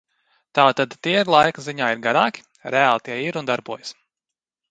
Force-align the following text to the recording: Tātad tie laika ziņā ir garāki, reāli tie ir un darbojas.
Tātad 0.59 0.95
tie 1.07 1.13
laika 1.33 1.65
ziņā 1.65 1.89
ir 1.95 2.01
garāki, 2.07 2.45
reāli 2.77 3.05
tie 3.09 3.19
ir 3.27 3.37
un 3.43 3.51
darbojas. 3.51 3.93